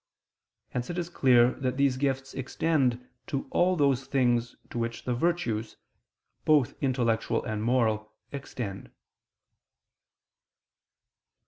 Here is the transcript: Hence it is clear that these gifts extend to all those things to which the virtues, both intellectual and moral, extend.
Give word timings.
Hence 0.69 0.89
it 0.89 0.97
is 0.97 1.11
clear 1.11 1.51
that 1.59 1.77
these 1.77 1.95
gifts 1.95 2.33
extend 2.33 3.07
to 3.27 3.45
all 3.51 3.75
those 3.75 4.07
things 4.07 4.55
to 4.71 4.79
which 4.79 5.03
the 5.05 5.13
virtues, 5.13 5.77
both 6.43 6.73
intellectual 6.81 7.43
and 7.45 7.61
moral, 7.63 8.11
extend. 8.31 8.89